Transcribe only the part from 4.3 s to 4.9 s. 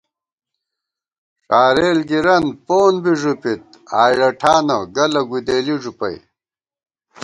ٹھانہ،